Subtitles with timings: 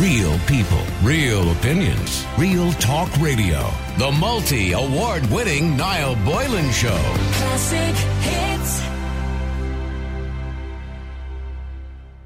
[0.00, 3.66] Real people, real opinions, real talk radio.
[3.96, 7.00] The multi award winning Niall Boylan Show.
[7.32, 8.80] Classic hits.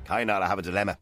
[0.08, 0.42] Hi, Niall.
[0.42, 0.98] I have a dilemma.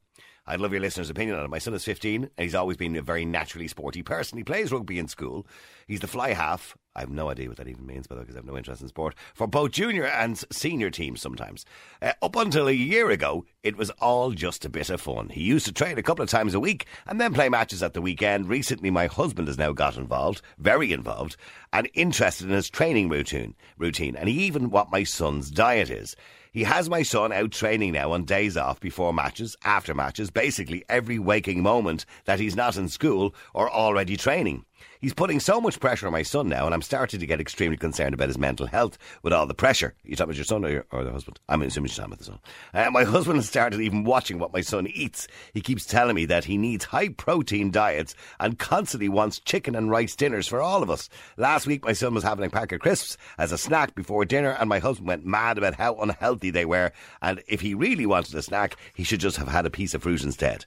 [0.49, 1.51] I'd love your listeners' opinion on it.
[1.51, 4.39] My son is 15 and he's always been a very naturally sporty person.
[4.39, 5.47] He plays rugby in school.
[5.87, 6.75] He's the fly half.
[6.97, 8.57] I have no idea what that even means, by the way, because I have no
[8.57, 9.15] interest in sport.
[9.35, 11.67] For both junior and senior teams sometimes.
[12.01, 15.29] Uh, up until a year ago, it was all just a bit of fun.
[15.29, 17.93] He used to train a couple of times a week and then play matches at
[17.93, 18.49] the weekend.
[18.49, 21.37] Recently, my husband has now got involved, very involved,
[21.75, 26.17] and interested in his training routine, routine, and even what my son's diet is.
[26.53, 30.85] He has my son out training now on days off before matches, after matches, basically
[30.89, 34.65] every waking moment that he's not in school or already training.
[35.01, 37.77] He's putting so much pressure on my son now, and I'm starting to get extremely
[37.77, 39.95] concerned about his mental health with all the pressure.
[40.05, 41.39] You talking about your son or, your, or the husband?
[41.49, 42.39] I'm assuming you're talking about the son.
[42.75, 45.29] Uh, my husband has started even watching what my son eats.
[45.55, 49.91] He keeps telling me that he needs high protein diets and constantly wants chicken and
[49.91, 51.09] rice dinners for all of us.
[51.37, 54.57] Last week, my son was having a pack of crisps as a snack before dinner,
[54.59, 56.93] and my husband went mad about how unhealthy they were.
[57.23, 60.03] And if he really wanted a snack, he should just have had a piece of
[60.03, 60.65] fruit instead.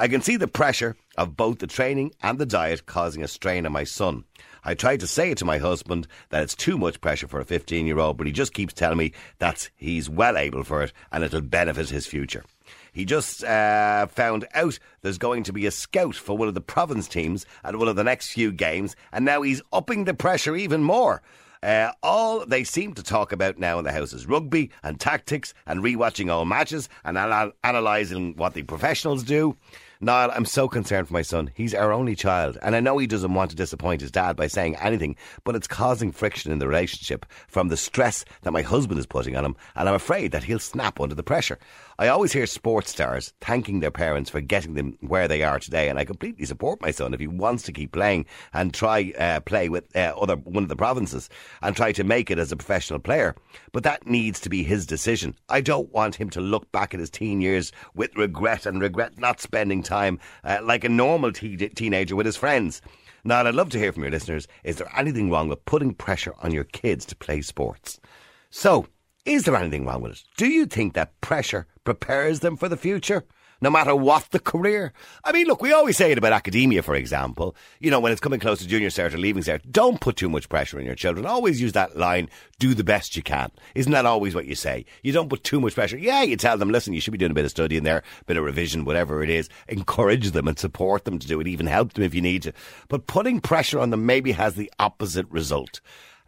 [0.00, 3.66] I can see the pressure of both the training and the diet causing a strain
[3.66, 4.24] on my son.
[4.64, 7.44] I tried to say it to my husband that it's too much pressure for a
[7.44, 10.94] 15 year old, but he just keeps telling me that he's well able for it
[11.12, 12.46] and it'll benefit his future.
[12.94, 16.62] He just uh, found out there's going to be a scout for one of the
[16.62, 20.56] province teams at one of the next few games, and now he's upping the pressure
[20.56, 21.20] even more.
[21.62, 25.52] Uh, all they seem to talk about now in the house is rugby and tactics
[25.66, 29.54] and rewatching all matches and anal- analysing what the professionals do.
[30.02, 31.50] Niall, I'm so concerned for my son.
[31.54, 34.46] He's our only child, and I know he doesn't want to disappoint his dad by
[34.46, 38.98] saying anything, but it's causing friction in the relationship from the stress that my husband
[38.98, 41.58] is putting on him, and I'm afraid that he'll snap under the pressure.
[42.00, 45.90] I always hear sports stars thanking their parents for getting them where they are today,
[45.90, 49.40] and I completely support my son if he wants to keep playing and try uh,
[49.40, 51.28] play with uh, other one of the provinces
[51.60, 53.36] and try to make it as a professional player.
[53.72, 55.34] But that needs to be his decision.
[55.50, 59.18] I don't want him to look back at his teen years with regret and regret
[59.18, 62.80] not spending time uh, like a normal te- teenager with his friends.
[63.24, 64.48] Now, I'd love to hear from your listeners.
[64.64, 68.00] Is there anything wrong with putting pressure on your kids to play sports?
[68.48, 68.86] So,
[69.24, 70.22] is there anything wrong with it?
[70.36, 73.24] Do you think that pressure prepares them for the future?
[73.62, 74.94] No matter what the career.
[75.22, 77.54] I mean, look, we always say it about academia, for example.
[77.78, 80.30] You know, when it's coming close to junior cert or leaving cert, don't put too
[80.30, 81.26] much pressure on your children.
[81.26, 83.50] Always use that line, do the best you can.
[83.74, 84.86] Isn't that always what you say?
[85.02, 85.98] You don't put too much pressure.
[85.98, 88.24] Yeah, you tell them, listen, you should be doing a bit of studying there, a
[88.24, 89.50] bit of revision, whatever it is.
[89.68, 92.54] Encourage them and support them to do it, even help them if you need to.
[92.88, 95.82] But putting pressure on them maybe has the opposite result.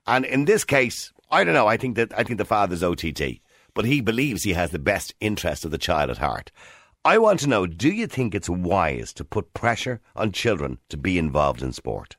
[0.06, 1.66] And in this case, I don't know.
[1.66, 3.40] I think that I think the father's OTT,
[3.74, 6.52] but he believes he has the best interest of the child at heart.
[7.06, 10.98] I want to know: Do you think it's wise to put pressure on children to
[10.98, 12.16] be involved in sport?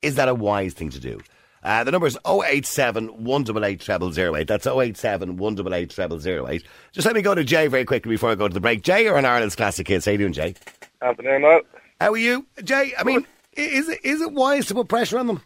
[0.00, 1.20] Is that a wise thing to do?
[1.64, 3.82] Uh, the number is 087 188
[4.14, 4.48] 0008.
[4.48, 6.64] That's 087 188 0008.
[6.92, 8.82] Just let me go to Jay very quickly before I go to the break.
[8.82, 10.06] Jay, you're an Ireland's Classic Hits.
[10.06, 10.54] How you doing, Jay?
[11.00, 11.60] Afternoon, Niall.
[12.00, 12.92] How are you, Jay?
[12.98, 15.42] I mean, is it is it wise to put pressure on them?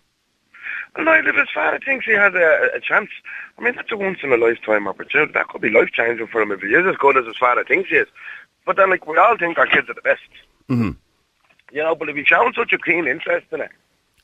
[0.99, 3.11] Niall, if his father thinks he has a, a chance,
[3.59, 5.33] I mean, that's a once in a lifetime opportunity.
[5.33, 7.65] That could be life changing for him if he is as good as his father
[7.65, 8.09] thinks he is.
[8.65, 10.21] But then, like, we all think our kids are the best.
[10.69, 10.91] Mm-hmm.
[11.73, 13.71] You know, but if he's showing such a keen interest in it,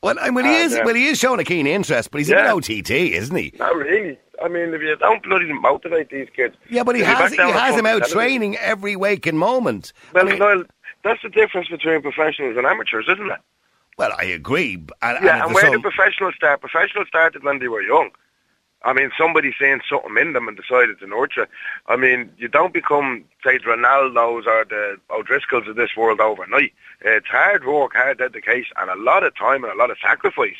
[0.02, 0.74] Well, I mean, he Uh, is.
[0.74, 0.84] yeah.
[0.84, 2.42] Well, he is showing a keen interest, but he's Yeah.
[2.42, 3.52] bit OTT, isn't he?
[3.58, 4.18] not really.
[4.42, 6.56] I mean, if you don't bloody motivate these kids.
[6.68, 9.92] Yeah, but he has he has him out training every waking moment.
[10.12, 10.64] Well, I mean, Niall,
[11.04, 13.38] that's the difference between professionals and amateurs, isn't it?
[13.98, 14.74] Well, I agree.
[14.74, 16.60] And, Yeah, and, and where there's did professionals start?
[16.60, 18.10] Professionals started when they were young.
[18.84, 21.48] I mean, somebody seeing something in them and decided to nurture.
[21.86, 26.72] I mean, you don't become, say, the Ronaldos or the O'Driscolls of this world overnight.
[27.00, 30.56] It's hard work, hard dedication, and a lot of time and a lot of sacrifice.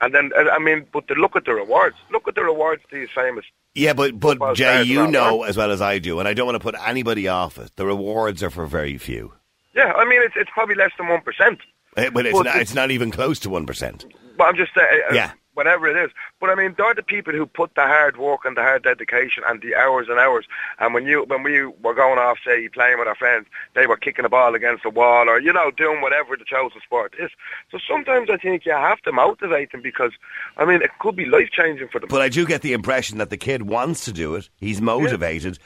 [0.00, 1.96] And then, uh, I mean, but to look at the rewards.
[2.12, 3.44] Look at the rewards these famous.
[3.74, 5.48] yeah, but but Jay, you know there.
[5.48, 7.74] as well as I do, and I don't want to put anybody off it.
[7.76, 9.32] The rewards are for very few,
[9.74, 11.58] Yeah, I mean, it's it's probably less than one percent.
[11.96, 14.04] Eh, but it's But not, it's not even close to one percent.
[14.36, 15.32] But I'm just saying, uh, Yeah.
[15.54, 16.10] whatever it is.
[16.38, 19.42] But I mean, they're the people who put the hard work and the hard dedication
[19.48, 20.44] and the hours and hours.
[20.78, 23.96] And when you, when we were going off, say, playing with our friends, they were
[23.96, 27.30] kicking the ball against the wall or, you know, doing whatever the chosen sport is.
[27.70, 30.12] So sometimes I think you have to motivate them because,
[30.58, 32.10] I mean, it could be life-changing for them.
[32.10, 34.50] But I do get the impression that the kid wants to do it.
[34.58, 35.58] He's motivated.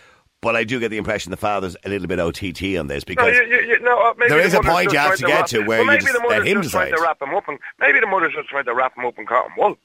[0.43, 3.37] But I do get the impression the father's a little bit OTT on this because
[3.37, 5.59] you, you, you, no, uh, There the is a point you have to get to
[5.61, 8.01] where well, you maybe just the let him trying to wrap him up, and maybe
[8.01, 9.77] the mother's just trying to wrap him up and caught him wool.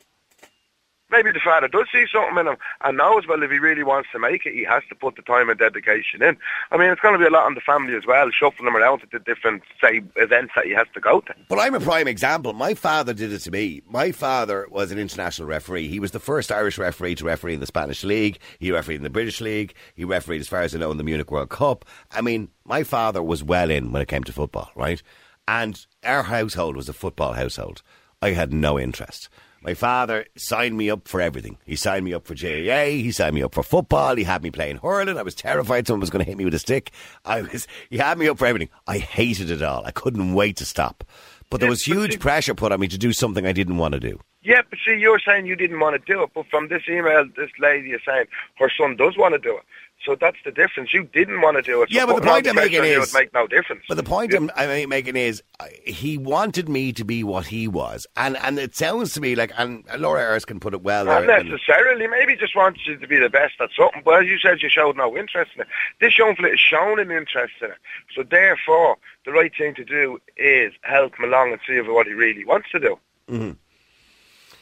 [1.11, 4.09] Maybe the father does see something in him and knows, well, if he really wants
[4.11, 6.37] to make it, he has to put the time and dedication in.
[6.71, 8.75] I mean, it's going to be a lot on the family as well, shuffling him
[8.75, 11.35] around to the different, say, events that he has to go to.
[11.49, 12.53] But I'm a prime example.
[12.53, 13.81] My father did it to me.
[13.87, 15.87] My father was an international referee.
[15.87, 18.39] He was the first Irish referee to referee in the Spanish League.
[18.59, 19.73] He refereed in the British League.
[19.95, 21.85] He refereed, as far as I know, in the Munich World Cup.
[22.11, 25.01] I mean, my father was well in when it came to football, right?
[25.47, 27.83] And our household was a football household.
[28.21, 29.29] I had no interest.
[29.65, 31.57] My father signed me up for everything.
[31.65, 32.85] He signed me up for GAA.
[33.01, 34.15] He signed me up for football.
[34.15, 35.17] He had me playing hurling.
[35.17, 36.91] I was terrified someone was going to hit me with a stick.
[37.25, 37.67] I was.
[37.89, 38.69] He had me up for everything.
[38.85, 39.83] I hated it all.
[39.83, 41.03] I couldn't wait to stop.
[41.49, 43.99] But there was huge pressure put on me to do something I didn't want to
[43.99, 44.19] do.
[44.43, 47.25] Yeah, but see, you're saying you didn't want to do it, but from this email,
[47.35, 48.25] this lady is saying
[48.59, 49.63] her son does want to do it.
[50.05, 50.93] So that's the difference.
[50.93, 51.89] You didn't want to do it.
[51.89, 53.83] So Yeah, but the point I'm making is- would make no difference.
[53.89, 55.41] But the point I'm, I'm making is,
[55.85, 59.51] he wanted me to be what he was, and and it sounds to me like,
[59.57, 61.05] and Laura Harris can put it well.
[61.05, 62.07] Not there, and- necessarily.
[62.07, 64.01] Maybe just wants you to be the best at something.
[64.05, 65.67] But as you said, you showed no interest in it.
[65.99, 67.77] This young fella is shown an interest in it.
[68.15, 72.05] So therefore, the right thing to do is help him along and see if what
[72.05, 72.99] he really wants to do.
[73.29, 73.51] Mm-hmm.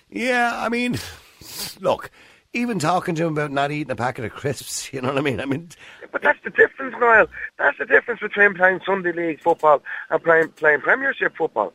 [0.09, 0.97] Yeah, I mean,
[1.81, 2.11] look,
[2.53, 5.21] even talking to him about not eating a packet of crisps, you know what I
[5.21, 5.39] mean?
[5.39, 5.69] I mean,
[6.11, 7.27] But that's the difference, Niall.
[7.57, 11.73] That's the difference between playing Sunday League football and playing playing Premiership football.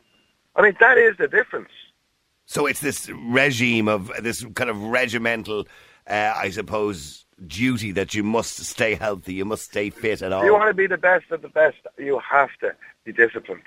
[0.56, 1.70] I mean, that is the difference.
[2.46, 5.66] so it's this regime of this kind of regimental,
[6.08, 10.40] uh, I suppose, duty that you must stay healthy, you must stay fit and all.
[10.40, 12.74] If you want to be the best of the best, you have to
[13.04, 13.62] be disciplined.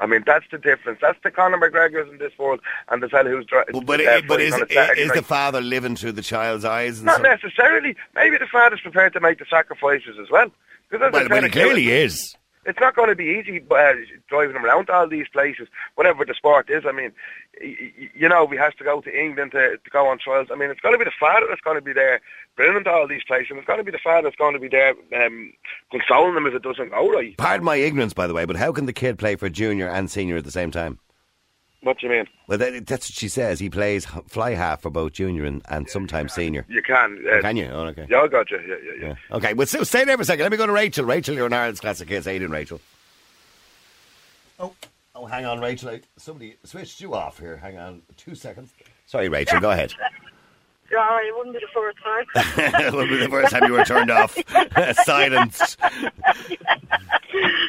[0.00, 0.98] I mean, that's the difference.
[1.02, 3.74] That's the Conor McGregors in this world and the fella who's driving.
[3.74, 4.54] But, but, but is,
[4.96, 6.98] is the father living through the child's eyes?
[6.98, 7.94] And Not necessarily.
[8.14, 10.50] Maybe the father's prepared to make the sacrifices as well.
[10.88, 12.34] Because as I well, well, he clearly is.
[12.66, 13.92] It's not going to be easy uh,
[14.28, 16.84] driving them around to all these places, whatever the sport is.
[16.86, 17.12] I mean,
[18.14, 20.48] you know, we have to go to England to, to go on trials.
[20.52, 22.20] I mean, it's going to be the father that's going to be there
[22.56, 23.52] bringing to all these places.
[23.52, 25.52] It's going to be the father that's going to be there um,
[25.90, 27.36] consoling them if it doesn't go right.
[27.38, 30.10] Pardon my ignorance, by the way, but how can the kid play for junior and
[30.10, 30.98] senior at the same time?
[31.82, 32.26] What do you mean?
[32.46, 33.58] Well, that, that's what she says.
[33.58, 36.66] He plays fly half for both junior and, and sometimes senior.
[36.68, 37.24] You can.
[37.26, 37.66] Uh, Can you?
[37.72, 38.06] Oh, okay.
[38.10, 38.58] Yeah, I got you.
[38.58, 39.14] Yeah, yeah, yeah.
[39.30, 39.36] Yeah.
[39.36, 40.42] Okay, well, so stay there for a second.
[40.42, 41.06] Let me go to Rachel.
[41.06, 42.26] Rachel, you're an Ireland's classic case.
[42.26, 42.80] How you doing, Rachel?
[44.58, 44.74] Oh,
[45.14, 45.88] oh, hang on, Rachel.
[45.88, 47.56] I, somebody switched you off here.
[47.56, 48.74] Hang on, two seconds.
[49.06, 49.60] Sorry, Rachel.
[49.60, 49.94] Go ahead.
[50.92, 52.24] Yeah, it wouldn't be the first time.
[52.84, 54.36] it wouldn't be the first time you were turned off,
[55.04, 55.78] silenced.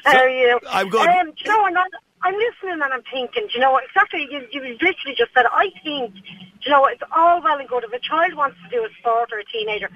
[0.03, 0.59] How are you?
[0.67, 1.07] I'm good.
[1.07, 1.91] Um, do you know, what,
[2.23, 5.45] I'm, listening and I'm thinking, do you know what, exactly, you, you literally just said.
[5.51, 6.21] I think, do
[6.65, 7.83] you know what, it's all well and good.
[7.83, 9.89] If a child wants to do a sport or a teenager,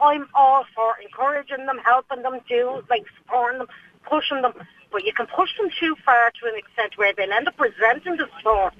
[0.00, 3.68] I'm all for encouraging them, helping them do, like supporting them,
[4.08, 4.54] pushing them.
[4.90, 8.16] But you can push them too far to an extent where they'll end up resenting
[8.16, 8.74] the sport.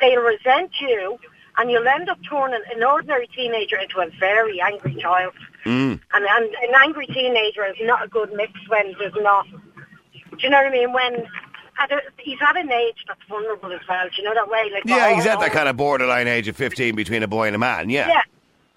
[0.00, 1.18] They'll resent you,
[1.56, 5.34] and you'll end up turning an ordinary teenager into a very angry child.
[5.64, 6.00] Mm.
[6.14, 9.46] And, and an angry teenager is not a good mix when there's not.
[9.50, 10.92] Do you know what I mean?
[10.92, 11.28] When
[11.82, 14.06] at a, he's at an age that's vulnerable as well.
[14.08, 14.70] Do you know that way?
[14.72, 15.54] Like Yeah, oh, he's at that oh.
[15.54, 17.90] kind of borderline age of 15 between a boy and a man.
[17.90, 18.08] Yeah.
[18.08, 18.22] yeah.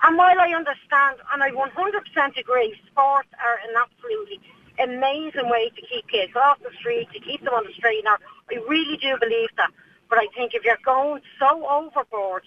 [0.03, 4.39] And while I understand, and I 100% agree, sports are an absolutely
[4.79, 8.17] amazing way to keep kids off the street, to keep them on the and narrow.
[8.51, 9.71] I really do believe that.
[10.09, 12.43] But I think if you're going so overboard,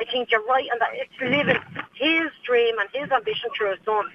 [0.00, 1.60] I think you're right, and that it's living
[1.94, 4.10] his dream and his ambition through his son.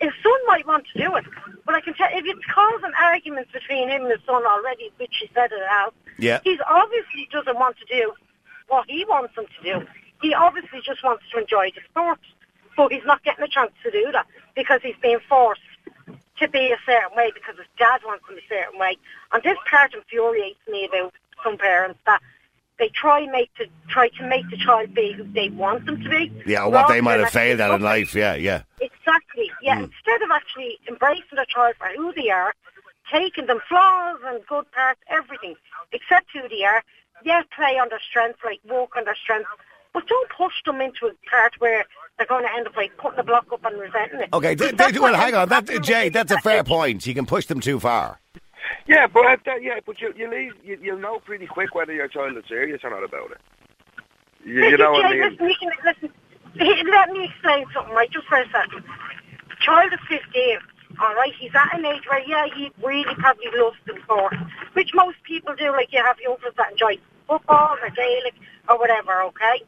[0.00, 1.24] His son might want to do it,
[1.64, 5.14] but I can tell if it's causing arguments between him and his son already, which
[5.20, 6.40] he said it has, Yeah.
[6.44, 8.12] he's obviously doesn't want to do
[8.68, 9.86] what he wants him to do.
[10.20, 12.18] He obviously just wants to enjoy the sport,
[12.76, 14.26] but he's not getting a chance to do that
[14.56, 15.60] because he's being forced
[16.38, 18.96] to be a certain way because his dad wants him a certain way.
[19.32, 22.20] And this part infuriates me about some parents that
[22.78, 26.08] they try make to try to make the child be who they want them to
[26.08, 26.32] be.
[26.44, 28.14] Yeah, or what they might have failed at in life.
[28.14, 28.62] Yeah, yeah.
[29.64, 29.66] Exactly.
[29.66, 29.78] Yeah.
[29.78, 29.84] Mm.
[29.84, 32.54] Instead of actually embracing the child for who they are,
[33.10, 35.54] taking them flaws and good parts, everything,
[35.92, 36.82] except who they are.
[37.24, 39.48] Yeah, play on their strengths, like work on their strengths,
[39.92, 41.84] but don't push them into a part where
[42.18, 44.28] they're going to end up like putting the block up and resenting it.
[44.32, 45.48] Okay, Because d- d- well, hang on.
[45.48, 47.06] That, Jay, that's a fair point.
[47.06, 48.20] You can push them too far.
[48.86, 52.08] Yeah, but at yeah, but you you leave, you you'll know pretty quick whether your
[52.08, 53.38] child is serious or not about it.
[54.44, 55.38] You, you know what I mean?
[55.40, 56.10] Listen, listen,
[56.90, 58.84] let me explain something, right, just for a second.
[59.64, 60.58] Child is 15,
[61.00, 61.32] all right?
[61.38, 64.34] He's at an age where, yeah, he really probably loves the sport,
[64.74, 68.34] which most people do, like you have young ones that enjoy football or Gaelic
[68.68, 69.62] or whatever, okay?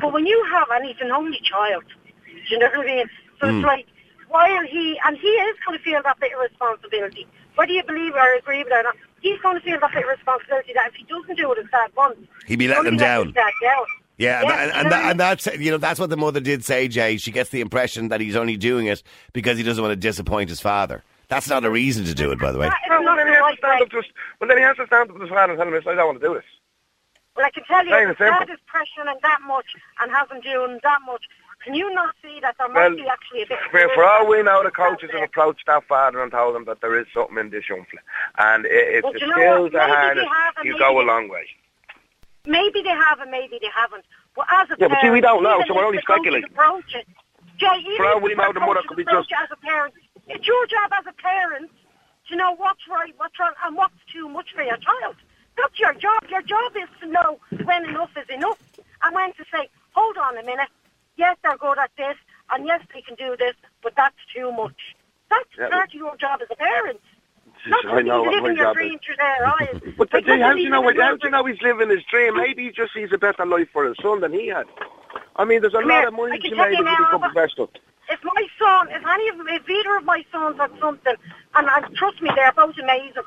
[0.00, 1.82] But when you have, and he's an only child,
[2.26, 3.06] do you know what I mean?
[3.40, 3.58] So Mm.
[3.58, 3.86] it's like,
[4.28, 7.26] while he, and he is going to feel that bit of responsibility,
[7.56, 10.04] whether you believe or agree with it or not, he's going to feel that bit
[10.04, 12.98] of responsibility that if he doesn't do what his dad wants, He'd be letting let
[12.98, 13.26] down.
[13.26, 13.84] his dad down.
[14.20, 16.62] Yeah, Yeah, and, you and, that, and that's you know that's what the mother did
[16.64, 17.16] say, Jay.
[17.16, 20.50] She gets the impression that he's only doing it because he doesn't want to disappoint
[20.50, 21.02] his father.
[21.28, 22.68] That's not a reason to do it, by the way.
[22.68, 23.84] That is Well, not then the he has to stand way.
[23.84, 24.06] up to his,
[24.40, 26.06] well, then he has to stand up to his father and tell him, I don't
[26.06, 26.44] want to do this.
[27.36, 28.46] Well, I can tell you, Plain if and simple.
[28.46, 29.66] dad is pressuring that much
[30.02, 31.24] and hasn't doing that much,
[31.64, 34.26] can you not see that there Well, must be actually a bit For, for all
[34.26, 37.38] we know, the coaches have approached that father and told him that there is something
[37.38, 38.02] in this young fella.
[38.52, 41.28] And i- if Well, the do you skills are Maybe harnessed, you go a long
[41.28, 41.46] way.
[42.50, 44.04] Maybe they have and maybe they haven't.
[44.34, 46.50] But as a Yeah, but see, we don't know, so we're only speculating.
[46.50, 47.06] Approach it,
[47.58, 49.94] Jay, even For all if we know, the mother could be just- as a parent.
[50.26, 51.70] It's your job as a parent
[52.28, 55.14] to know what's right, what's wrong, and what's too much for your child.
[55.56, 56.24] That's your job.
[56.28, 58.58] Your job is to know when enough is enough
[59.02, 60.68] and when to say, hold on a minute.
[61.16, 62.16] Yes, they're good at this,
[62.50, 64.96] and yes, they can do this, but that's too much.
[65.28, 65.68] That's Yeah.
[65.68, 67.00] part of your job as a parent.
[67.66, 69.80] Not I know what living your dream their eyes.
[69.98, 70.82] But how do you know?
[70.82, 72.36] How do you know he's living his dream?
[72.36, 74.66] Maybe he just sees a better life for his son than he had.
[75.36, 77.20] I mean, there's a Come lot here, of money to be made if you become
[77.20, 77.70] professional.
[78.08, 81.14] if my son, if any of, if either of my sons had something,
[81.54, 83.22] and, and trust me, they're both amazing.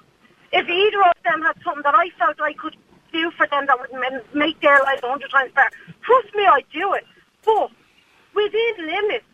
[0.51, 2.75] If either of them had something that I felt I could
[3.11, 3.91] do for them that would
[4.33, 5.69] make their lives a hundred times better,
[6.01, 7.05] trust me, I'd do it.
[7.45, 7.71] But
[8.35, 9.25] within limits,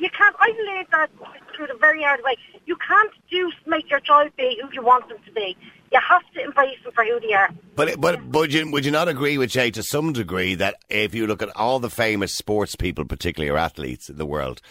[0.00, 0.34] you can't.
[0.38, 1.10] I learned that
[1.54, 2.34] through the very hard way.
[2.66, 5.56] You can't do make your child be who you want them to be.
[5.92, 7.50] You have to embrace them for who they are.
[7.76, 11.14] But but would you would you not agree with Jay to some degree that if
[11.14, 14.62] you look at all the famous sports people, particularly or athletes in the world,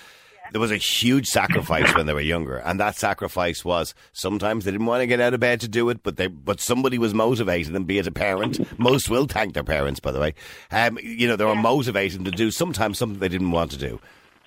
[0.52, 4.72] there was a huge sacrifice when they were younger, and that sacrifice was sometimes they
[4.72, 7.14] didn't want to get out of bed to do it, but they but somebody was
[7.14, 7.84] motivating them.
[7.84, 10.34] Be it a parent, most will thank their parents, by the way.
[10.72, 13.78] Um, you know, they were motivating them to do sometimes something they didn't want to
[13.78, 14.00] do.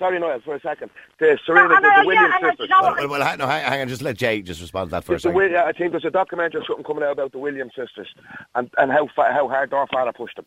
[0.03, 0.91] Sorry, Noel, for a second.
[1.21, 2.69] The Serena, No, the, the Williams yeah, sisters.
[2.71, 5.05] Well, well, well hang, no, hang, hang on, just let Jay just respond to that
[5.05, 5.29] for a There's the.
[5.29, 8.09] Wi- I think there's a documentary or something coming out about the Williams sisters
[8.57, 10.47] and, and how fa- how hard their father pushed them.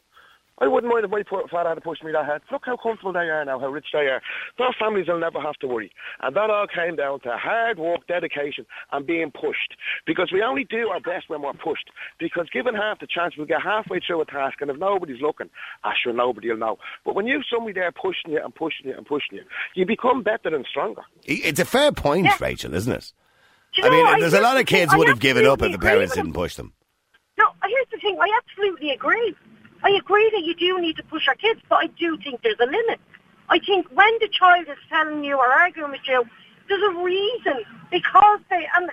[0.60, 2.42] I wouldn't mind if my poor father had pushed me that hard.
[2.50, 4.22] Look how comfortable they are now, how rich they are.
[4.58, 5.92] Their families will never have to worry.
[6.22, 9.76] And that all came down to hard work, dedication, and being pushed.
[10.08, 11.90] Because we only do our best when we're pushed.
[12.20, 15.50] Because given half the chance, we'll get halfway through a task, and if nobody's looking,
[15.84, 16.78] ah, sure, nobody will know.
[17.04, 19.44] But when you've somebody there pushing you and pushing you and pushing you,
[19.76, 21.02] you become better and stronger.
[21.26, 22.38] It's a fair point, Yeah.
[22.40, 23.12] Rachel, isn't it?
[23.76, 25.62] Do you I mean, know, there's a lot of kids I would have given up
[25.62, 26.72] if the parents didn't push them.
[27.38, 28.18] No, here's the thing.
[28.22, 29.36] I absolutely agree.
[29.86, 32.60] I agree that you do need to push our kids, but I do think there's
[32.60, 33.00] a limit.
[33.50, 36.25] I think when the child is telling you or arguing with you,
[36.68, 38.89] there's a reason because they and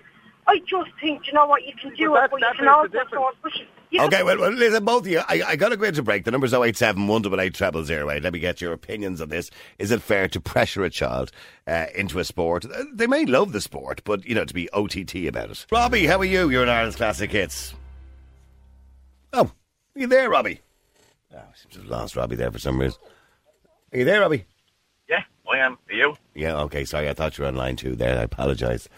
[0.46, 2.94] I just think you know what you can do But it, but you can makes
[2.94, 3.66] a also start pushing.
[3.90, 6.24] You Okay, well, well, listen, both of you, I, I got to go into break.
[6.24, 8.22] The number's 087 188 treble zero eight.
[8.22, 9.50] Let me get your opinions on this.
[9.78, 11.30] Is it fair to pressure a child
[11.66, 12.64] uh, into a sport?
[12.64, 15.66] Uh, They may love the sport, but, you know, to be OTT about it.
[15.70, 16.48] Robbie, how are you?
[16.48, 17.74] You're in Ireland's Classic Hits.
[19.34, 19.44] Oh,
[19.94, 20.60] are you there, Robbie?
[21.34, 22.98] Oh, I seem to have lost Robbie there for some reason.
[23.92, 24.44] Are you there, Robbie?
[25.08, 25.78] Yeah, I am.
[25.88, 26.14] Are you?
[26.34, 28.18] Yeah, okay, sorry, I thought you were on line two there.
[28.18, 28.88] I apologise.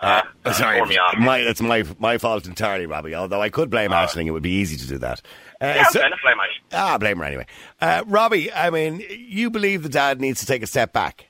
[0.00, 0.86] Uh, Uh, sorry, pour
[1.20, 3.14] my, it's my my fault entirely, Robbie.
[3.14, 5.20] Although I could blame Ashling, it would be easy to do that.
[5.60, 6.48] Uh, yeah, I'm so- to play my.
[6.72, 7.46] Ah, blame her anyway.
[7.82, 11.26] Uh, Robbie, I mean, you believe the dad needs to take a step back.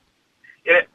[0.64, 0.88] It,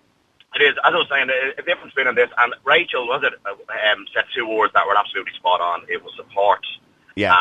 [0.55, 0.75] it is.
[0.85, 2.29] As I was saying, a, different spin on this.
[2.38, 5.81] And Rachel, was it, uh, um, said two words that were absolutely spot on.
[5.89, 6.65] It was support.
[7.15, 7.36] Yeah.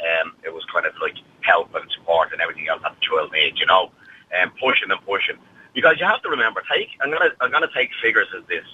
[0.00, 3.00] And um, it was kind of like help and support and everything else that the
[3.00, 3.90] child needs, you know,
[4.32, 5.36] and pushing and pushing.
[5.74, 8.64] Because you have to remember, take I'm gonna I'm gonna take figures as this.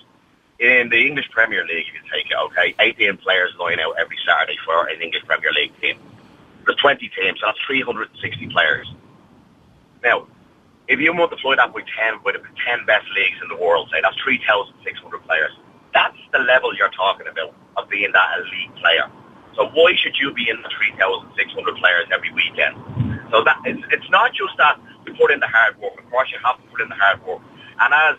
[0.58, 4.18] In the English Premier League, if you take it, okay, 18 players line out every
[4.26, 5.96] Saturday for an English Premier League team.
[6.66, 8.92] There's 20 teams, so that's 360 players.
[10.02, 10.26] Now,
[10.88, 14.00] if you multiply that by 10, by the 10 best leagues in the world, say
[14.02, 15.52] that's 3,600 players.
[15.94, 19.08] That's the level you're talking about of being that elite player.
[19.56, 22.76] So why should you be in the 3,600 players every weekend?
[23.30, 25.98] So that it's, it's not just that you put in the hard work.
[25.98, 27.40] Of course, you have to put in the hard work.
[27.80, 28.16] And as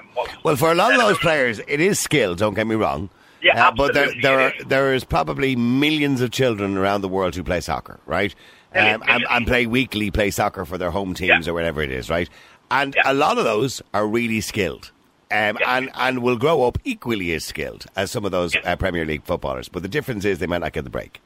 [0.00, 2.34] um, Well, for a lot of those players, it is skill.
[2.34, 3.10] Don't get me wrong.
[3.42, 7.34] Yeah, Uh, but there, there are there is probably millions of children around the world
[7.34, 8.32] who play soccer, right?
[8.74, 11.50] Um, and, and play weekly, play soccer for their home teams Yeah.
[11.50, 12.28] or whatever it is, right?
[12.70, 13.02] And Yeah.
[13.10, 14.92] a lot of those are really skilled.
[15.32, 19.06] Um, and, and will grow up equally as skilled as some of those uh, Premier
[19.06, 19.68] League footballers.
[19.70, 21.22] But the difference is they might not get the break.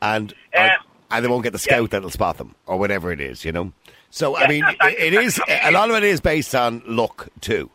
[0.00, 0.68] And Uh,
[1.10, 3.72] and they won't get the scout that'll spot them or whatever it is, you know?
[4.10, 7.70] So, I mean, it, it is, a lot of it is based on luck, too.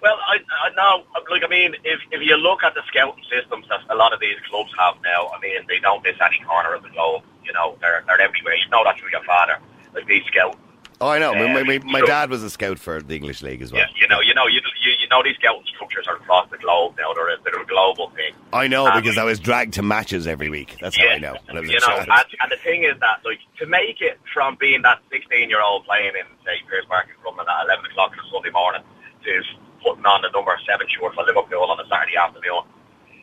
[0.00, 3.66] Well, I, I no, like I mean, if if you look at the scouting systems
[3.68, 6.72] that a lot of these clubs have now, I mean, they don't miss any corner
[6.72, 7.22] of the globe.
[7.44, 8.54] You know, they're they're everywhere.
[8.54, 9.58] You know that through your father.
[9.94, 10.56] Like these scout.
[11.00, 11.32] Oh, I know.
[11.32, 13.82] My, my, my, my dad was a scout for the English league as well.
[13.82, 16.58] Yeah, you know, you know, you you, you know these scouting structures are across the
[16.58, 17.12] globe now.
[17.14, 18.34] They're a, they're a global thing.
[18.52, 20.76] I know Um, because I was dragged to matches every week.
[20.80, 21.36] That's how I know.
[21.48, 22.08] I you know, and,
[22.42, 25.84] and the thing is that like to make it from being that 16 year old
[25.84, 28.82] playing in say Pearse Park in Crumlin at 11 o'clock on a Sunday morning
[29.24, 29.42] to
[29.84, 32.62] putting on the number seven shirt for Liverpool on a Saturday afternoon.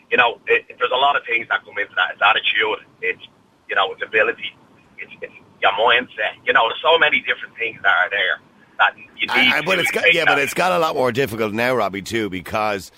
[0.09, 2.11] You know, it- there's a lot of things that come into that.
[2.13, 2.87] It's attitude.
[3.01, 3.21] It's
[3.67, 4.55] you know, it's ability.
[4.97, 6.35] It's, it's your mindset.
[6.45, 8.39] You know, there's so many different things that are there
[8.79, 9.29] that you need.
[9.29, 10.35] I, but it's got, yeah, that.
[10.35, 12.91] but it's got a lot more difficult now, Robbie, too, because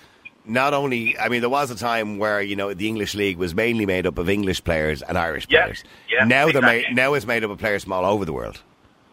[0.44, 3.54] not only I mean, there was a time where you know the English league was
[3.54, 5.84] mainly made up of English players and Irish Yeah, players.
[6.10, 6.86] yeah, now they're exactly.
[6.88, 8.62] made, now it's made up of players from all over the world.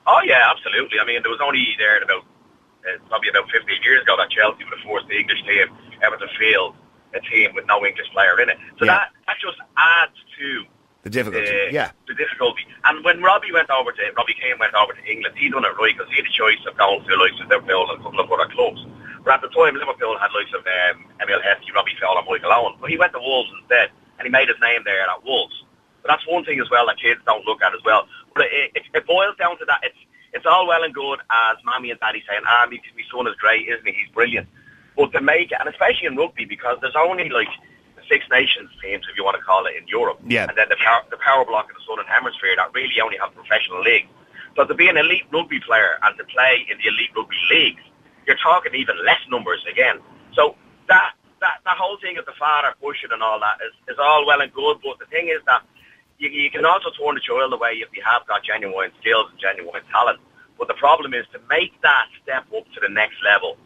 [0.08, 1.00] Oh yeah, absolutely.
[1.00, 2.24] I mean, there was only there about
[2.86, 5.68] uh, probably about 15 years ago that Chelsea would have forced the English team
[6.04, 6.75] ever to field
[7.16, 8.58] a team with no English player in it.
[8.80, 8.94] So Yeah.
[8.94, 10.64] that that just adds to
[11.05, 11.93] The difficulty, uh, yeah.
[12.09, 12.65] the difficulty.
[12.81, 15.77] And when Robbie went over to Robbie Keane went over to England, he done it
[15.77, 18.03] right because he had a choice of going to the likes of Liverpool and a
[18.03, 18.81] couple of other clubs.
[19.21, 22.50] But at the time, Liverpool had likes of um, Emile Heskey, Robbie Fowler, and Michael
[22.50, 22.74] Owen.
[22.81, 25.53] But he went to Wolves instead, and he made his name there at Wolves.
[26.01, 28.09] But that's one thing as well that kids don't look at as well.
[28.33, 29.85] But it, it, it boils down to that.
[29.85, 30.01] It's
[30.33, 33.38] it's all well and good as mommy and daddy saying, ah, my, my son is
[33.38, 33.93] great, isn't he?
[33.93, 34.50] He's brilliant.
[34.97, 37.53] But to make it, and especially in rugby, because there's only like
[38.09, 40.19] Six Nations teams, if you want to call it, in Europe.
[40.25, 40.47] Yeah.
[40.47, 43.33] And then the power, the power block in the Southern Hemisphere that really only have
[43.33, 44.09] professional leagues.
[44.55, 47.83] So to be an elite rugby player and to play in the elite rugby leagues,
[48.25, 50.00] you're talking even less numbers again.
[50.33, 50.55] So
[50.88, 54.25] that that that whole thing of the father pushing and all that is, is all
[54.25, 55.63] well and good, but the thing is that
[56.17, 59.39] you, you can also turn the child away if you have got genuine skills and
[59.39, 60.19] genuine talent.
[60.57, 63.57] But the problem is to make that step up to the next level.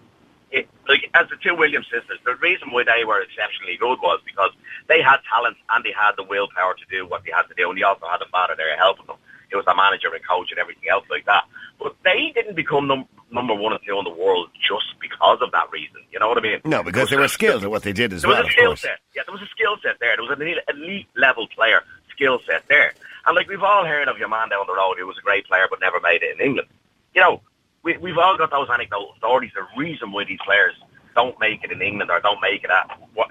[0.52, 4.20] It, like as the two Williams sisters, the reason why they were exceptionally good was
[4.26, 4.52] because
[4.88, 7.70] they had talent and they had the willpower to do what they had to do,
[7.70, 9.18] and they also had a father there helping them.
[9.52, 11.44] It was a manager and coach and everything else like that.
[11.82, 15.52] But they didn't become num- number one and two in the world just because of
[15.52, 16.02] that reason.
[16.12, 16.62] You know what I mean?
[16.66, 18.44] No, because they were skilled at what they did as There well.
[18.44, 19.00] was a skill set.
[19.16, 20.16] Yeah, there was a skill set there.
[20.18, 22.94] There was an elite, elite level player skill set there.
[23.26, 25.46] And like we've all heard of your man down the road who was a great
[25.48, 26.68] player but never made it in England.
[27.16, 27.42] You know,
[27.84, 29.52] we, we've all got those anecdotal stories.
[29.56, 30.74] The reason why these players
[31.16, 33.30] don't make it in England or don't make it at what,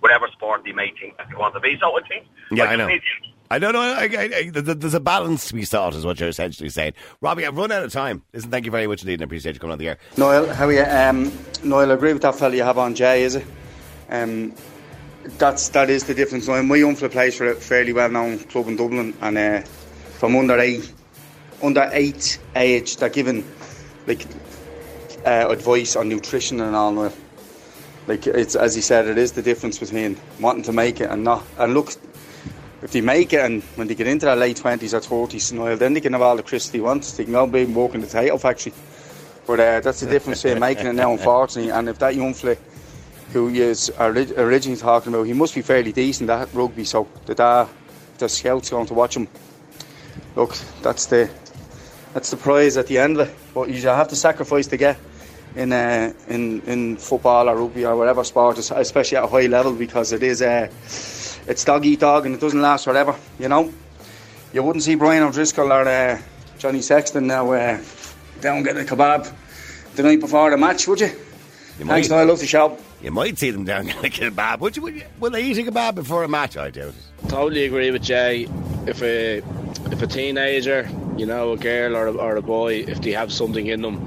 [0.00, 1.76] whatever sport they may think that they want to be.
[1.80, 2.88] So I think, Yeah, like, I know.
[2.88, 3.02] it-
[3.50, 3.80] I don't know.
[3.82, 6.70] I, I, I, th- th- there's a balance to be sought, is what you're essentially
[6.70, 6.94] saying.
[7.20, 8.22] Robbie, I've run out of time.
[8.32, 9.98] Listen, thank you very much indeed, and I appreciate you coming on the air.
[10.16, 10.82] Noel, how are you?
[10.82, 11.30] Um,
[11.62, 13.46] Noel, I agree with that fella you have on Jay, is it?
[14.08, 14.54] Um,
[15.38, 16.48] that's that is the difference.
[16.48, 19.60] Now, my uncle plays for a fairly well known club in Dublin, and uh,
[20.18, 20.90] from under eight,
[21.62, 23.42] under eight age, they're given
[24.06, 24.26] like
[25.24, 26.92] uh, advice on nutrition and all.
[26.92, 27.12] Noel.
[28.06, 31.24] Like it's as he said, it is the difference between wanting to make it and
[31.24, 31.42] not.
[31.58, 31.92] And look,
[32.82, 35.76] if they make it and when they get into their late twenties or thirties, Noel,
[35.76, 37.02] then they can have all the crisps they want.
[37.04, 38.74] They can go be working the potato factory.
[39.46, 41.70] But uh, that's the difference between making it now, unfortunately.
[41.70, 42.56] And if that young fella
[43.32, 47.40] who is ori- originally talking about, he must be fairly decent at rugby, so that
[47.40, 47.66] uh,
[48.18, 49.28] the scouts going to watch him.
[50.36, 51.30] Look, that's the
[52.12, 53.36] that's the prize at the end of it.
[53.54, 54.98] But you have to sacrifice to get
[55.56, 59.72] in uh, in in football or rugby or whatever sport, especially at a high level,
[59.72, 60.68] because it is uh,
[61.46, 63.14] it's dog eat dog and it doesn't last forever.
[63.38, 63.72] You know,
[64.52, 66.20] you wouldn't see Brian O'Driscoll or uh,
[66.58, 67.80] Johnny Sexton now uh,
[68.40, 69.32] down getting a kebab
[69.94, 71.06] the night before the match, would you?
[71.78, 72.26] You Thanks, might, Noel.
[72.26, 72.78] Love the show.
[73.02, 74.60] you might see them down getting a kebab.
[74.60, 76.56] Would you, would you, will they eat a kebab before a match?
[76.56, 77.28] I doubt it.
[77.28, 78.48] Totally agree with Jay.
[78.86, 79.40] If a
[79.92, 83.32] if a teenager, you know, a girl or a, or a boy, if they have
[83.32, 84.06] something in them,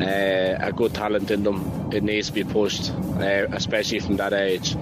[0.00, 4.32] uh, a good talent in them, it needs to be pushed, uh, especially from that
[4.32, 4.76] age.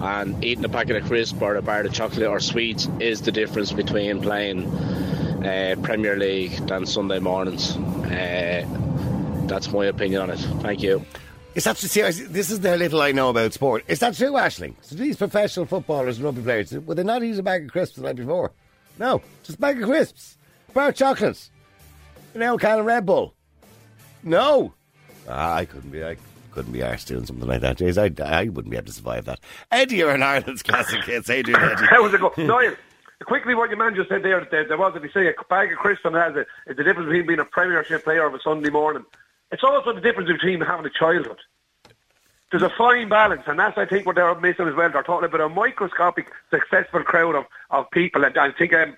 [0.00, 3.32] And eating a packet of crisp or a bar of chocolate or sweets is the
[3.32, 7.76] difference between playing uh, Premier League than Sunday mornings.
[7.76, 8.64] Uh,
[9.46, 10.38] that's my opinion on it.
[10.60, 11.04] Thank you.
[11.54, 12.02] Is that see?
[12.02, 13.84] This is the little I know about sport.
[13.88, 14.74] Is that true, Ashling?
[14.82, 17.96] So these professional footballers and rugby players, would they not eat a bag of crisps
[17.96, 18.52] the night before?
[18.98, 21.50] No, just bag of crisps, a bar of chocolates,
[22.34, 23.34] an old can of Red Bull.
[24.22, 24.74] No,
[25.28, 26.04] ah, I couldn't be.
[26.04, 26.16] I
[26.50, 27.98] couldn't be arsed doing something like that, Jays.
[27.98, 29.40] I, I wouldn't be able to survive that.
[29.70, 31.28] Eddie, you're an Ireland's Classic Hits.
[31.28, 31.52] Eddie?
[31.54, 32.46] How was it going?
[32.46, 32.74] Noel,
[33.24, 35.72] quickly what your man just said there, there, there was, if you say, a bag
[35.72, 38.40] of crisps and is the, is the difference between being a Premiership player of a
[38.40, 39.04] Sunday morning.
[39.52, 41.38] It's also the difference between having a childhood.
[42.50, 44.90] There's a fine balance, and that's, I think, what they're missing as well.
[44.90, 48.96] They're talking about a microscopic, successful crowd of, of people, and I think um,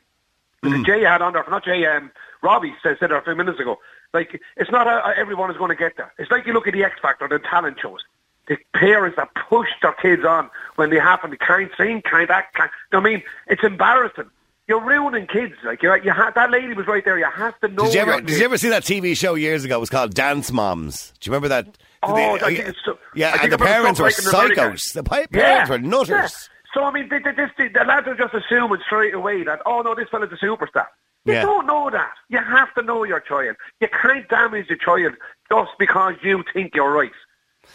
[0.64, 0.84] Mm.
[0.84, 2.10] Jay had on there, not Jay, um,
[2.42, 3.78] Robbie said, said there a few minutes ago.
[4.12, 6.12] Like, it's not uh everyone is going to get there.
[6.18, 8.00] It's like you look at the X Factor, the talent shows.
[8.48, 12.56] The parents that push their kids on when they happen, they can't sing, can't act,
[12.56, 12.70] can't.
[12.92, 14.30] I mean, it's embarrassing.
[14.66, 15.54] You're ruining kids.
[15.64, 17.18] Like you, you ha- that lady was right there.
[17.20, 17.84] You have to know.
[17.84, 19.76] Did you ever did you ever see that TV show years ago?
[19.76, 21.12] It was called Dance Moms.
[21.20, 24.32] Do you remember that Oh, I think it's so- yeah, and the parents were stuff
[24.32, 24.76] like in America.
[24.76, 24.92] psychos.
[24.92, 26.08] The pa- parents were nutters.
[26.10, 26.28] Yeah.
[26.74, 29.80] So I mean, they, they, this, the lads are just assuming straight away that oh
[29.82, 30.86] no, this fella's a superstar.
[31.24, 31.42] You Yeah.
[31.42, 32.12] don't know that.
[32.28, 33.56] You have to know your child.
[33.80, 35.14] You can't damage your child
[35.50, 37.10] just because you think you're right.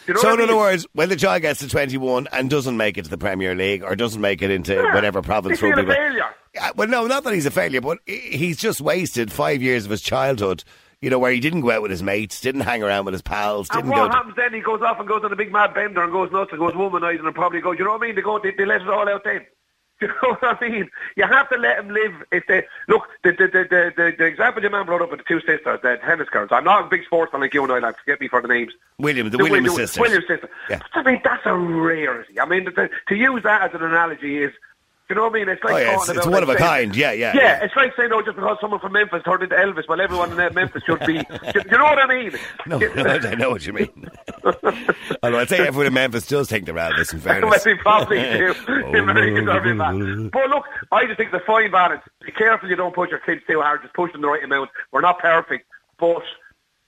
[0.07, 2.77] You know So, in I other words, when the child gets to 21 and doesn't
[2.77, 4.93] make it to the Premier League or doesn't make it into Yeah.
[4.95, 6.25] whatever province rugby, a failure.
[6.59, 9.91] Uh, well, no, not that he's a failure, but he's just wasted five years of
[9.91, 10.63] his childhood.
[11.03, 13.21] You know, where he didn't go out with his mates, didn't hang around with his
[13.21, 14.07] pals, didn't what go.
[14.07, 14.53] To, happens then?
[14.53, 16.71] He goes off and goes on a big mad bender and goes nuts and goes
[16.75, 17.77] womanizing and probably goes.
[17.77, 18.15] You know what I mean?
[18.15, 18.39] They go.
[18.39, 19.41] They, they let it all out then.
[20.01, 20.89] You know what I mean?
[21.15, 22.13] You have to let them live.
[22.31, 25.19] If they look, the the the the, the, the example your man brought up with
[25.19, 26.49] the two sisters, the tennis girls.
[26.51, 27.79] I'm not a big sportsman like you and I.
[27.79, 28.73] Like, forget me for the names.
[28.97, 30.01] William, the, The Williams William- sisters.
[30.01, 30.49] Williams sister.
[30.69, 30.79] Yeah.
[30.93, 32.39] But, I mean, that's a rarity.
[32.39, 34.51] I mean, to, to use that as an analogy is,
[35.13, 35.49] you know what I mean?
[35.49, 36.95] It's like Oh, yeah, it's- it's one of like, a saying- kind.
[36.95, 37.41] Yeah, yeah, yeah.
[37.41, 37.63] yeah.
[37.63, 40.53] it's like saying, oh, just because someone from Memphis turned into Elvis, well, everyone in
[40.55, 41.13] Memphis should be.
[41.53, 42.31] you, you know what I mean?
[42.65, 44.09] No, no, I know what you mean.
[45.23, 47.65] Although I'd say everyone in Memphis does think they're Elvis, in fairness.
[47.65, 48.53] well, probably do.
[48.67, 48.91] Oh.
[48.91, 50.31] The Americans are really bad.
[50.31, 52.01] But look, I just think the fine balance.
[52.25, 53.81] Be careful you don't push your kids too hard.
[53.83, 54.69] Just push them the right amount.
[54.91, 55.67] We're not perfect,
[55.99, 56.23] but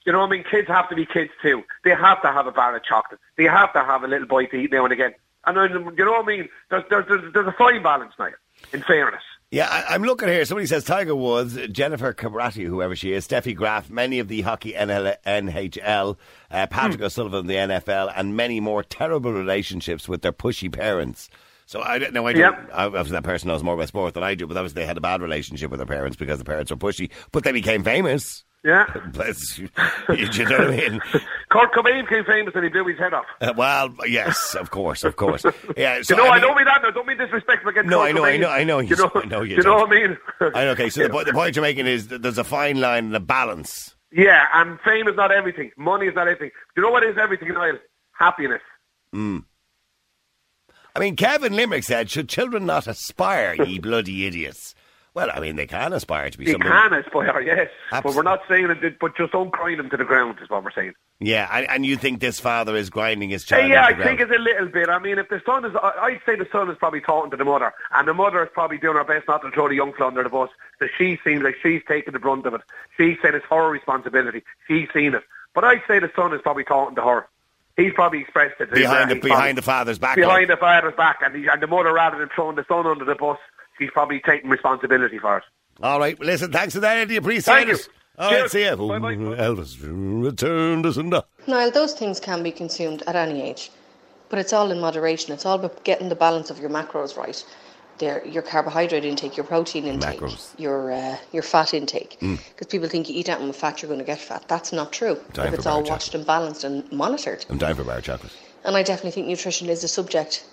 [0.05, 0.43] you know what I mean.
[0.49, 1.63] Kids have to be kids too.
[1.83, 3.19] They have to have a bar of chocolate.
[3.37, 5.13] They have to have a little bite to eat now and again.
[5.45, 6.49] And then, you know what I mean.
[6.69, 8.29] There's there's there's, there's a fine balance now.
[8.73, 9.21] In fairness.
[9.51, 10.43] Yeah, I, I'm looking here.
[10.45, 14.73] Somebody says Tiger Woods, Jennifer Capriati, whoever she is, Steffi Graf, many of the hockey
[14.73, 16.17] NL, NHL,
[16.51, 17.03] uh, Patrick Hmm.
[17.05, 21.29] O'Sullivan, the NFL, and many more terrible relationships with their pushy parents.
[21.67, 22.25] So I don't know.
[22.27, 22.41] I don't.
[22.41, 22.69] Yep.
[22.73, 25.01] Obviously, that person knows more about sport than I do, but obviously they had a
[25.01, 27.11] bad relationship with their parents because the parents were pushy.
[27.31, 28.43] But they became famous.
[28.65, 28.87] Yeah.
[29.13, 29.69] Bless you.
[30.09, 30.99] you know what I mean?
[31.49, 33.25] Kurt Cobain became famous and he blew his head off.
[33.39, 35.45] Uh, well, yes, of course, of course.
[35.77, 36.01] Yeah.
[36.01, 36.81] So, you know, I, mean- don't mean that.
[36.81, 38.79] No, don't mean disrespectful against No, Kurt I know, I know, I know.
[38.79, 40.17] You know, I know you you know what I mean.
[40.41, 43.05] I- okay, so the, po- the point you're making is that there's a fine line
[43.05, 43.95] and a balance.
[44.11, 45.71] Yeah, and fame is not everything.
[45.77, 46.49] Money is not everything.
[46.75, 47.77] Do you know what is everything, Niall?
[48.17, 48.61] Happiness.
[50.95, 54.74] I mean, Kevin Limerick said, "Should children not aspire, ye bloody idiots?"
[55.15, 56.69] Well, I mean, they can aspire to be somebody.
[56.69, 57.69] can aspire, yes.
[57.89, 60.63] But we're not saying it, but just don't grind them to the ground, is what
[60.63, 60.93] we're saying.
[61.21, 63.69] Yeah, and, and you think this father is grinding his child?
[63.71, 64.89] yeah, I the think it's a little bit.
[64.89, 67.37] I mean, if the son is, I- I'd say the son is probably talking to
[67.37, 69.93] the mother, and the mother is probably doing her best not to throw the young
[69.93, 70.49] fella under the bus.
[70.79, 72.61] So she seems like she's taking the brunt of it.
[72.97, 74.43] She's saying it's her responsibility.
[74.67, 75.23] She's seen it.
[75.53, 77.27] But I'd say the son is probably talking to her.
[77.77, 78.71] He's probably expressed it.
[78.71, 80.17] behind the behind probably- the father's back.
[80.17, 80.57] behind like.
[80.57, 83.15] the father's back, and, he, and the mother, rather than throwing the son under the
[83.15, 83.37] bus,
[83.77, 85.43] she's probably taking responsibility for it.
[85.81, 87.17] All right, well, listen, thanks for that, Eddie.
[87.17, 87.77] Appreciate Thank it.
[87.77, 87.93] you.
[88.17, 88.51] All right, Cheers.
[88.53, 88.75] see you.
[88.77, 89.15] Bye-bye.
[89.15, 89.75] Elvis
[90.23, 91.25] returned us and that.
[91.47, 93.71] Niall, those things can be consumed at any age,
[94.29, 95.33] but it's all in moderation.
[95.33, 97.43] It's all about getting the balance of your macros right.
[97.97, 100.57] Their, your carbohydrate intake, your protein intake, Macros.
[100.59, 102.17] your uh, your fat intake.
[102.19, 104.43] Because people think you eat anything with fat, you're going to get fat.
[104.49, 105.15] That's not true.
[105.31, 107.45] Time if it's all bar watched and balanced and monitored.
[107.49, 108.33] I'm down for bar chocolate.
[108.65, 110.45] And I definitely think nutrition is a subject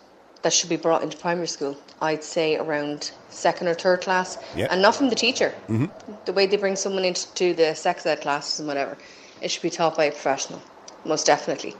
[0.42, 1.76] that should be brought into primary school.
[2.00, 4.68] I'd say around second or third class, Yeah.
[4.70, 5.54] and not from the teacher.
[5.68, 5.86] Mm-hmm.
[6.24, 8.96] The way they bring someone into the sex ed classes and whatever,
[9.40, 10.60] it should be taught by a professional,
[11.04, 11.74] most definitely.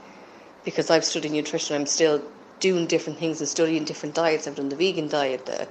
[0.63, 2.21] Because I've studied nutrition, I'm still
[2.59, 4.47] doing different things and studying different diets.
[4.47, 5.67] I've done the vegan diet, the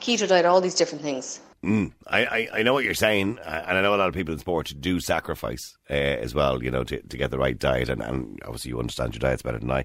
[0.00, 1.40] keto diet, all these different things.
[1.62, 4.14] Mm, I, I, I know what you're saying, uh, and I know a lot of
[4.14, 7.58] people in sport do sacrifice uh, as well, you know, to, to get the right
[7.58, 9.84] diet, and, and obviously you understand your diets better than I.